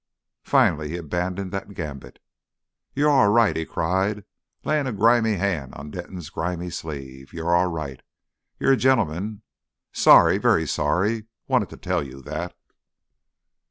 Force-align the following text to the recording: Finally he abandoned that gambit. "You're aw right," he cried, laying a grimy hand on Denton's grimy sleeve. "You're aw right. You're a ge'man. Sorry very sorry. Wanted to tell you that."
Finally 0.45 0.89
he 0.89 0.97
abandoned 0.97 1.51
that 1.51 1.75
gambit. 1.75 2.17
"You're 2.95 3.11
aw 3.11 3.25
right," 3.25 3.55
he 3.55 3.65
cried, 3.67 4.25
laying 4.63 4.87
a 4.87 4.91
grimy 4.91 5.35
hand 5.35 5.75
on 5.75 5.91
Denton's 5.91 6.31
grimy 6.31 6.71
sleeve. 6.71 7.33
"You're 7.33 7.55
aw 7.55 7.65
right. 7.71 8.01
You're 8.57 8.73
a 8.73 8.77
ge'man. 8.77 9.43
Sorry 9.93 10.39
very 10.39 10.65
sorry. 10.65 11.25
Wanted 11.47 11.69
to 11.69 11.77
tell 11.77 12.01
you 12.01 12.19
that." 12.23 12.55